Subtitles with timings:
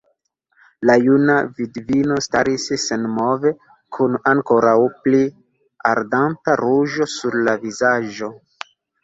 [0.89, 3.51] La juna vidvino staris senmove,
[3.99, 4.73] kun ankoraŭ
[5.05, 5.21] pli
[5.93, 8.33] ardanta ruĝo sur la vizaĝo.